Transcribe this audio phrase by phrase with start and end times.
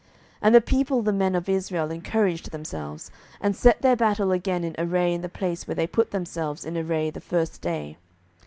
[0.01, 0.09] 07:020:022
[0.41, 4.73] And the people the men of Israel encouraged themselves, and set their battle again in
[4.79, 7.97] array in the place where they put themselves in array the first day.